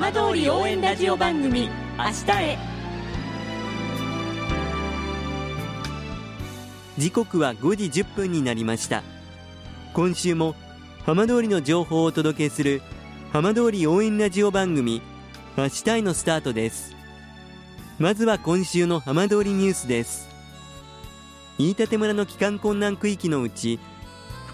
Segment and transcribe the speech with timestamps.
[0.00, 2.58] 浜通り応援ラジオ番組明日へ。
[6.96, 9.02] 時刻は5時10分になりました。
[9.94, 10.54] 今週も
[11.04, 12.80] 浜通りの情報をお届けする
[13.32, 15.02] 浜通り応援ラジオ番組
[15.56, 16.94] 明日へのスタートです。
[17.98, 20.28] まずは今週の浜通りニュースです。
[21.58, 23.80] 飯舘村の帰還困難区域のうち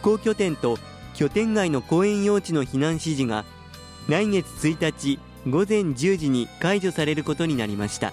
[0.00, 0.78] 復興拠点と
[1.14, 3.44] 拠点外の公園用地の避難指示が
[4.08, 8.12] 来月1日午前10時に解除されることになりました。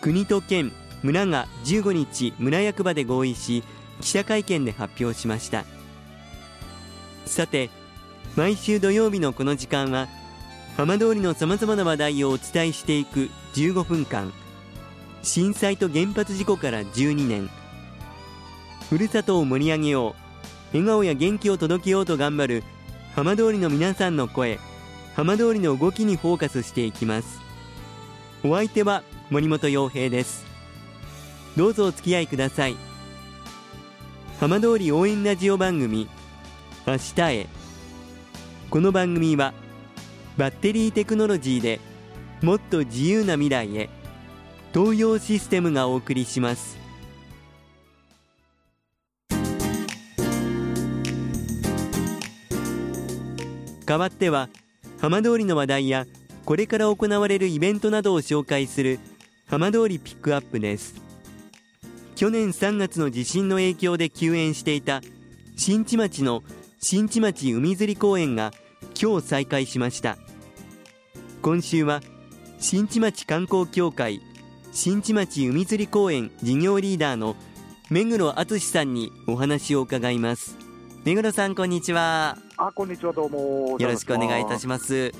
[0.00, 3.64] 国と県村が15日村役場で合意し
[4.00, 5.64] 記者会見で発表しました。
[7.24, 7.70] さて
[8.36, 10.08] 毎週土曜日のこの時間は
[10.76, 14.32] 浜通りのさまざまな話題をお伝えしていく15分間。
[15.22, 17.48] 震災と原発事故から12年。
[18.90, 20.16] ふるさとを盛り上げよ
[20.72, 20.76] う。
[20.76, 22.64] 笑顔や元気を届けようと頑張る
[23.14, 24.58] 浜通りの皆さんの声。
[25.14, 27.40] 浜通りの動きにフォーカスしていきます。
[28.44, 30.44] お相手は森本洋平です。
[31.56, 32.76] どうぞお付き合いください。
[34.40, 36.08] 浜通り応援ラジオ番組
[36.86, 37.46] 明日へ。
[38.70, 39.52] この番組は
[40.38, 41.78] バッテリーテクノロジーで
[42.40, 43.90] もっと自由な未来へ
[44.72, 46.78] 東洋システムがお送りします。
[53.84, 54.48] 代わっては
[55.02, 56.06] 浜通りの話題や
[56.44, 59.00] これから行われるイベントなどを紹介する
[59.48, 60.94] 浜通りピックアップです。
[62.14, 65.00] 去年3月の地震の影響で休園していた
[65.56, 66.44] 新地町の
[66.78, 68.52] 新地町海釣り公園が
[68.96, 70.18] 今日再開しました。
[71.42, 72.00] 今週は
[72.60, 74.22] 新地町観光協会
[74.70, 77.34] 新地町海釣り公園事業リーダーの
[77.90, 80.61] 目黒敦さんにお話を伺います。
[81.04, 82.38] 目黒さんこんにちは。
[82.56, 83.76] あこんにちはどうも。
[83.76, 85.12] よろしくお願いいたします。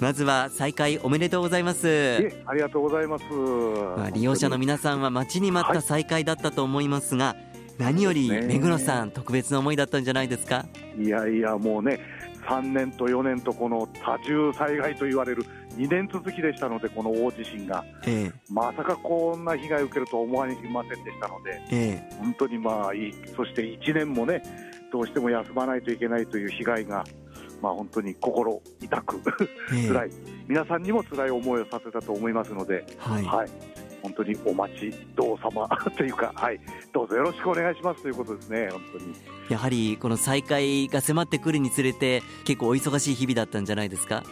[0.00, 1.86] まずは再開おめでとうございます。
[1.86, 7.36] えありがとうございます、まあ、利用者の皆さんは待ちに待った再開だったと思いますが、はい、
[7.76, 10.64] 何より目黒さん特別な思いだったんじゃないですか？
[10.96, 12.00] いやいやもうね
[12.46, 15.44] 3年と4年とこの多重災害と言われる
[15.76, 24.42] 2年続きでしたので、この大地震が、ええ、まさかこんな被害を受けるとは思われませんでしたので、え、本当にまあいい、そして1年もね、
[24.92, 27.04] どうしても休まないといけないという被害が、
[27.62, 29.20] まあ、本当に心痛く
[29.70, 30.10] 辛い、
[30.46, 33.48] 皆さんにも辛い思いをさせたと思いますので、はい、はい、
[34.02, 36.60] 本当にお待ちどうさま というか、はい、
[36.92, 39.14] どうぞよろしくお願いしますということですね、本当に。
[39.50, 44.22] やはりこの再開が迫ってくるにつれて、結構お忙しい日々だったんじゃないですか？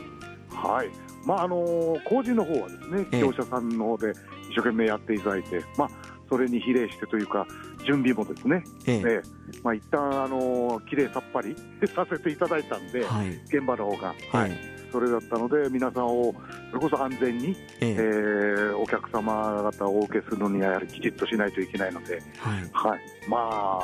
[0.50, 0.88] はい、
[1.26, 4.10] まああの工事の方はですね、業者さんの方で
[4.50, 5.90] 一生懸命やっていただいて、まあ
[6.30, 7.46] それに比例してというか、
[7.86, 9.02] 準備もですね、ええ。
[9.06, 9.22] え
[9.62, 11.56] まあ一旦あのきれいさっぱり
[11.94, 14.52] させていただいたんで、はい、現場の方が、はい、
[14.90, 16.34] それだったので、皆さんを
[16.70, 17.92] それこそ安全に、ええ。
[17.92, 23.80] えー、お客様方をお受けするのにはやはりきちっとしないといけないので、はい、はい、まあ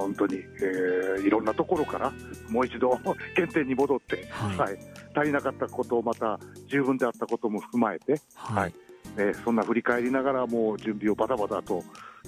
[0.00, 2.12] 本当に、えー、いろんなところから
[2.48, 2.98] もう一度
[3.34, 4.78] 原点に戻って、はい、はい、
[5.14, 8.74] 足りなかったことをまた十分であったことも含まえて、はい、
[9.18, 11.82] えー、そんな振り返りながらもう準備をバタバタと、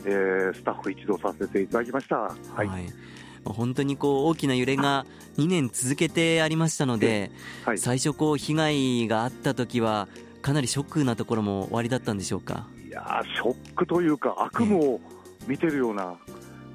[0.05, 2.17] えー、スタッフ一同させていただきました。
[2.17, 2.35] は
[2.65, 2.87] い、はい。
[3.45, 5.07] 本当にこう大きな揺れが
[5.39, 7.31] 2年続けてありましたので、
[7.65, 10.09] はい、最初こう被害があった時は
[10.43, 12.67] かなりショックなところもおありだったんでしょうか？
[12.87, 15.01] いやショックというか悪夢を
[15.47, 16.15] 見てるような、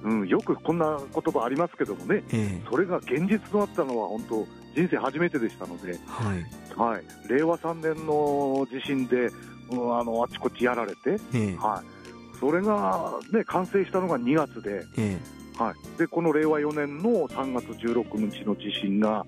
[0.03, 6.46] うん、よくこんな言葉ありますけどもね、えそれが現実となったのは本当人生初めてでしたので、はい。
[6.76, 9.30] はい、令和3年の地震で、
[9.72, 15.18] うん、あのあちこちやられて、えはい、それが、ね、完成したのが2月で、え
[15.58, 19.26] はい、でこの令和4年の3月16日の地震が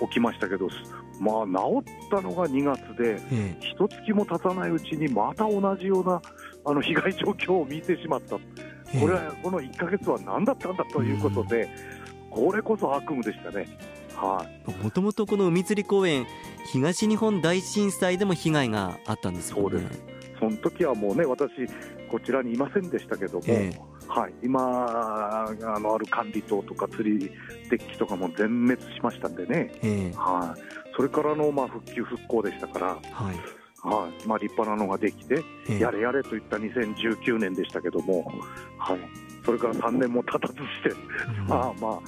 [0.00, 0.68] 起きましたけど、
[1.20, 3.20] まあ、治ったのが2月で、
[3.60, 6.20] 一月も経たないうちにまた同じような
[6.64, 8.40] あの被害状況を見てしまった、こ
[9.06, 11.68] れはこの1か月は何だったんだということで、
[12.30, 13.66] これこそ悪夢でしたね。
[14.82, 16.26] もともとこの海釣り公園、
[16.66, 19.62] 東日本大震災でも被害があったんですよね。
[19.62, 20.16] そうです。
[20.38, 21.50] その時はもうね、私、
[22.10, 27.30] こちらにいませんでしたけども、えー、はい、今あのある管理棟とか釣り
[27.70, 30.60] デッキとかも全滅しましたんでね、えー、はい、
[30.94, 32.86] それからのまあ復旧・復興でしたから。
[32.86, 33.36] はい。
[33.82, 34.26] はい。
[34.26, 38.32] まあ、立派なのができて、えー、やれやれといった2019年でしたけども、
[38.78, 38.98] はい、
[39.44, 42.00] それから3年も経たずして、うん、ま あまあ、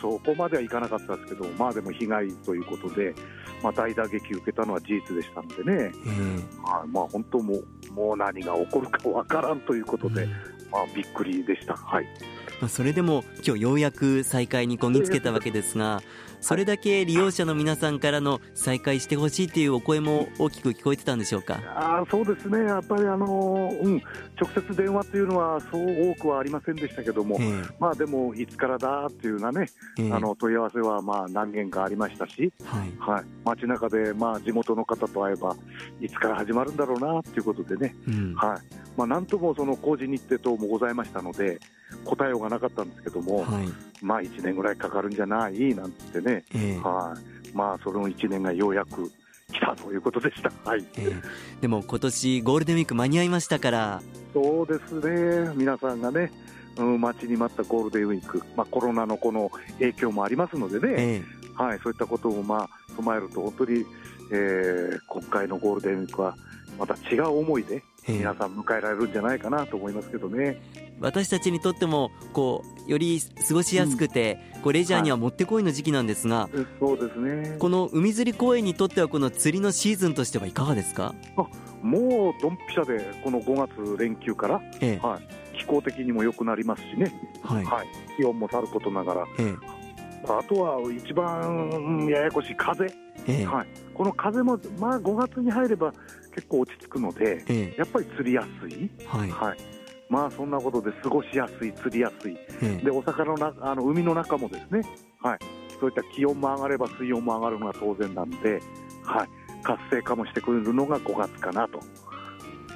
[0.00, 3.14] そこまではいかなかったですけど、まあでも被害ということで、
[3.62, 10.30] まあ、大打撃受けたのは事実でしたんでね、うん、はいまあ、本当もう、もう何が起こるかわからんということで、うん、
[10.70, 11.74] まあ、びっくりでした。
[11.74, 12.04] はい。
[12.60, 16.02] まあ、それでも今日ようやく再開にこぎつけたわけですが、
[16.40, 21.60] それだけ利用者の皆さんからの再開してほしいというお声も大きく聞こえてたんでしょうか？
[21.74, 24.02] あそうですね、やっぱりあの、うん、
[24.40, 29.68] 直接電話というのはそう多くはありませんでしたけども、えー、まあでも、いつからだっていうようなね、
[29.98, 35.56] えー、あの問い合わせはまあ何件かありましたし、はい、はい、街中でまあ地元の方と会えば、
[36.00, 38.60] いつから始まるんだろうなということでね、うん、はい。
[38.96, 41.60] まあ、なんともその工事日程等もございましたので、
[42.04, 43.68] 答えようがなかったんですけども、はい、
[44.02, 45.74] まあ1年ぐらいかかるんじゃない？
[45.74, 47.18] なんてね、えー、はい。
[47.54, 49.10] まあ、その1年がようやく
[49.52, 50.84] 来たということでした、はい。
[50.96, 51.22] えー、
[51.62, 54.02] でも今年ゴールデンウィーク間に合いましたから。
[54.34, 56.30] そうですね、皆さんがね、
[56.76, 63.86] うん、待ちに待ったゴールデンウィーク、まあ、コロナのこの影響もありますのでね、えー、はい、そういったことをまあ踏まえると、本当に、
[64.30, 66.36] えー、今回のゴールデンウィークは
[66.78, 70.60] また違う思いで皆さん迎えられるんじゃないかなと思いますけどね。
[71.00, 76.50] 私たちにとってもこうより過ごしやすくて、うん、こうレジャーにはもってこいの時期なんですが、はい、
[76.80, 77.56] そうですね。
[77.58, 81.14] この海釣り公園にとってはこの釣りのシーズンとしてはいかがですか？
[81.36, 81.46] あ
[81.82, 87.12] もうドンピシャでこの5月連休から、ええ、はい、気候的にも良くなりますしね、
[87.42, 89.54] はい、はい、気温もさることながら、ええ、
[90.24, 92.86] あとは一番ややこしい風、
[93.28, 95.92] ええ、はい、この風も、まあ、5月に入れば
[96.34, 99.58] 結構落ち着くので、ええ、やっぱり釣りやすい、はい、はい、
[100.08, 104.82] まあそんなことで過ごしやすい、釣りやすい、え、でお魚のなあの海の中もですね、
[105.22, 105.38] はい、
[105.80, 108.60] そういった気温も上がれば水温も上がるのが当然なんで、
[109.04, 109.28] はい、
[109.62, 111.80] 活性化もしてくれるのが5月かなと。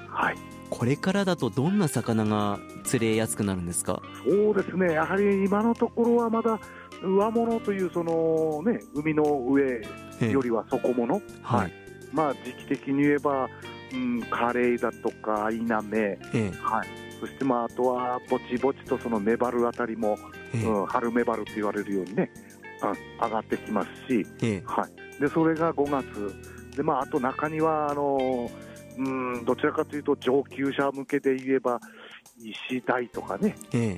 [0.09, 0.37] はい。
[0.69, 4.01] これからだとどんな魚が釣れやすくなるんですか？
[4.25, 6.59] そうですね、やはり今のところはまだ
[7.03, 9.83] 上物というその、ね、海の上
[10.31, 11.73] よりは底物、はい、
[12.13, 13.49] まあ、時期的に言えば、
[13.93, 16.19] うん、カレイだとかアイナメ、
[16.63, 16.89] はい、
[17.23, 20.19] そしてまああとはぼちぼちとそのメバルあたりも、
[20.53, 22.33] うん、春メバルと言われるようにね
[23.23, 24.27] 上がってきますし、
[24.65, 24.89] は
[25.19, 26.35] い、でそれが5月。
[26.77, 28.51] で、まあ、あと中にはあの
[28.99, 31.81] うんどちらかというと上級者向けで言えば
[32.39, 33.55] 石鯛とかね、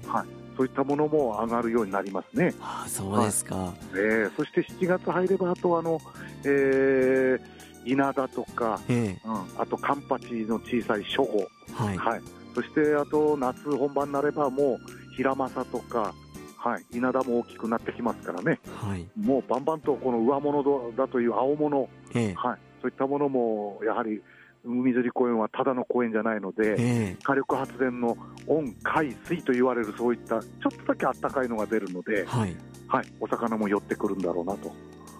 [0.06, 0.26] はい、
[0.56, 2.52] そういったものも上がるようになりますね。
[2.60, 5.98] あそうですか、はい、えー、そして7月入ればあとあの、
[6.44, 7.40] えー、
[7.86, 12.22] 稲田とか、えー、うん、あとカンパチの小さい初号、はい、はい、
[12.54, 16.14] そしてあと夏本番になればもう平正とか、
[16.56, 24.22] はい、稲田も大きくなってきますからね、はい、もうバンバンとこの上物だという青物、えー、はい、そういったものもやはり
[24.64, 28.16] 海釣り公園はただの公園じゃないので、えー、火力発電の
[28.46, 32.56] 温海水と言われるそういったちょっとだけあったかいのが出るので、はい、
[32.88, 34.72] はい、お魚も寄ってくるんだろうなと。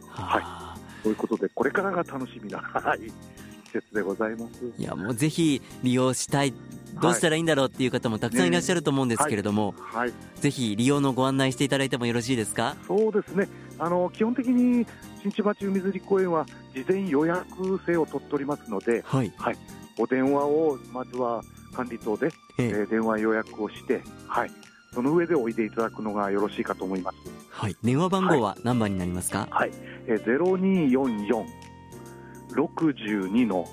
[0.08, 1.02] はい。
[1.02, 3.12] ということで、これからが楽しみな、はい、季
[3.80, 4.64] 節でございます。
[4.78, 6.54] いや、もうぜひ利用したい、
[7.02, 12.76] どうしたらいいんだろうっていう方もたくさんいらっしゃると思うんですけれども、はい、はい、ぜひ利用のご案内していただいてもよろしいですか？
[12.86, 13.48] そうですね、
[13.78, 14.86] あの基本的に
[15.22, 19.56] 新地町海釣り公園は事前予約制を取っておりますので、はい、はい、
[19.98, 21.42] お電話をまずは
[21.72, 22.28] 管理棟で、
[22.58, 22.70] ええ。
[22.84, 24.50] ー、電話予約をして、はい、
[24.92, 27.16] その上でおいでいただくのがよろしいかと思います。
[27.50, 29.48] はい、電話番号は何番になりますか？
[29.50, 29.72] はい、
[30.06, 30.56] えゼロ
[32.54, 33.68] 二四四六十二の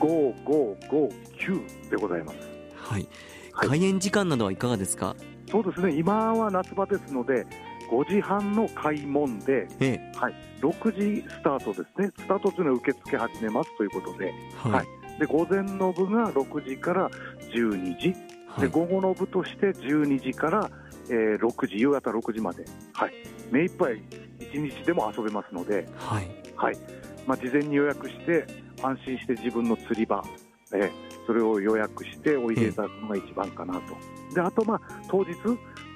[0.00, 1.60] 五五五九
[1.90, 2.38] でございます。
[2.74, 3.08] はい。
[3.52, 5.14] 開園時間などはいかがですか？
[5.50, 5.94] そうですね。
[5.94, 7.46] 今は夏場ですので。
[7.90, 14.86] 5時半の開門で、ええ、はい、6時スタートですね、スタートというのは受付始めますということで、はい、はい、
[15.20, 17.10] で午前の部が6時から
[17.52, 18.14] 12時、
[18.58, 20.70] で午後の部として12時から、
[21.10, 22.64] えー、6時夕方6時まで、
[22.94, 23.12] はい、
[23.50, 24.02] 目いっぱい
[24.38, 26.28] 1日でも遊べますので、はい。
[26.56, 26.78] はい
[27.26, 28.46] まあ、事前に予約して
[28.82, 30.22] 安心して自分の釣り場、
[30.72, 30.90] えー、
[31.26, 34.34] それを予約しておいでいただくのが一番かなと。
[34.34, 35.32] であと、まあ、当日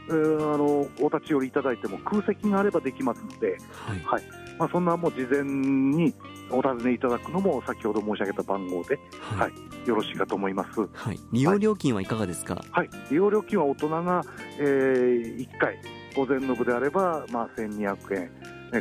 [0.08, 4.22] えー、あのお立ち寄りいただいても空席があればできますので、はい、はい、
[4.58, 6.14] まあ、そんなもう事前に
[6.50, 9.50] お尋ねいただくのも先ほど申し上げた番号で、はい、は
[9.84, 14.24] い、よろしいかと思います、はい、利用料金はいかがですか、はい、利用料金は大人が、
[14.58, 15.78] えー、1回
[16.16, 18.30] 午前の部であれば、まあ、1200円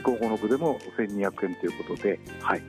[0.04, 2.62] 午後の部でも1200円ということで、はい、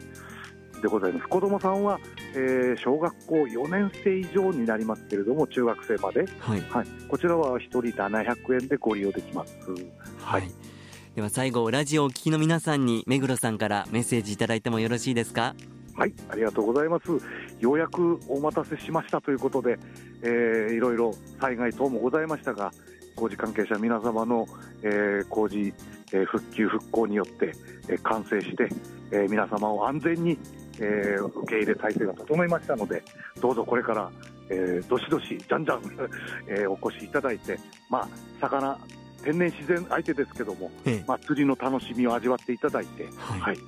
[0.81, 1.29] でございます。
[1.29, 1.99] 子どもさんは、
[2.35, 9.57] えー、小学校4年生以上になりますけれども中学生まで、はい、はい、こちらは1人700円でご利用できます。
[10.21, 10.51] はい、はい。
[11.17, 15.57] では最後ラジオをお聞きの皆さんに目黒さんからメッセージいただいてもよろしいですか？
[15.97, 16.15] はい。
[16.29, 17.11] ありがとうございます。
[17.59, 19.77] ようやくお待たせしましたということで、
[20.23, 22.71] えー、いろいろ災害等もございましたが
[23.17, 24.47] 工事関係者皆様の、
[24.85, 25.75] えー、工事、
[26.13, 27.53] えー、復旧復興によって、
[27.89, 28.69] えー、完成して、
[29.11, 30.39] えー、皆様を安全に、
[30.81, 33.03] えー、受け入れ体制が整いましたので
[33.41, 34.11] どうぞこれから
[34.51, 35.83] えー、どしどし、じゃんじゃん、
[36.49, 37.59] えー、お越しいただいて、
[37.91, 38.09] まあ、
[38.41, 38.79] 魚、
[39.23, 43.59] 天然自然相手ですけども、ええ、まあ、釣りの楽しみを味わっていただいて、はい、はい、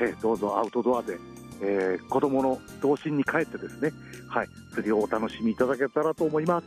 [0.00, 1.18] えー、どうぞアウトドアで、
[1.60, 3.92] えー、子どもの童心に帰ってですね、
[4.28, 6.66] はい、釣りをお楽しみいただけたらと思います。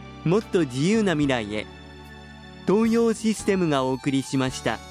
[0.25, 1.65] もっと自由な未来へ
[2.67, 4.90] 東洋システムがお送りしました。